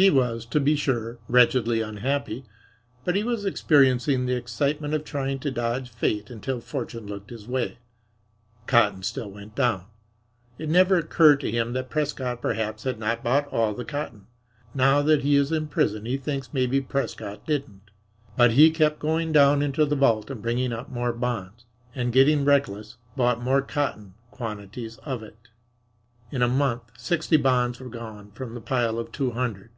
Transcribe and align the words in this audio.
He 0.00 0.08
was, 0.08 0.46
to 0.46 0.60
be 0.60 0.76
sure, 0.76 1.18
wretchedly 1.28 1.82
unhappy, 1.82 2.46
but 3.04 3.16
he 3.16 3.22
was 3.22 3.44
experiencing 3.44 4.24
the 4.24 4.32
excitement 4.34 4.94
of 4.94 5.04
trying 5.04 5.40
to 5.40 5.50
dodge 5.50 5.90
Fate 5.90 6.30
until 6.30 6.58
Fortune 6.62 7.04
looked 7.06 7.28
his 7.28 7.46
way. 7.46 7.76
Cotton 8.66 9.02
still 9.02 9.30
went 9.30 9.54
down. 9.56 9.84
It 10.56 10.70
never 10.70 10.96
occurred 10.96 11.38
to 11.40 11.50
him 11.50 11.74
that 11.74 11.90
Prescott 11.90 12.40
perhaps 12.40 12.84
had 12.84 12.98
not 12.98 13.22
bought 13.22 13.46
all 13.48 13.74
the 13.74 13.84
cotton. 13.84 14.26
Now 14.72 15.02
that 15.02 15.20
he 15.20 15.36
is 15.36 15.52
in 15.52 15.66
prison 15.68 16.06
he 16.06 16.16
thinks 16.16 16.54
maybe 16.54 16.80
Prescott 16.80 17.44
didn't. 17.46 17.90
But 18.38 18.52
he 18.52 18.70
kept 18.70 19.00
going 19.00 19.32
down 19.32 19.60
into 19.60 19.84
the 19.84 19.96
vault 19.96 20.30
and 20.30 20.40
bringing 20.40 20.72
up 20.72 20.88
more 20.90 21.12
bonds, 21.12 21.66
and, 21.94 22.10
getting 22.10 22.46
reckless, 22.46 22.96
bought 23.16 23.42
more 23.42 23.60
cotton 23.60 24.14
quantities 24.30 24.96
of 25.04 25.22
it. 25.22 25.48
In 26.32 26.40
a 26.40 26.48
month 26.48 26.84
sixty 26.96 27.36
bonds 27.36 27.78
were 27.80 27.90
gone 27.90 28.30
from 28.30 28.54
the 28.54 28.62
pile 28.62 28.98
of 28.98 29.12
two 29.12 29.32
hundred. 29.32 29.68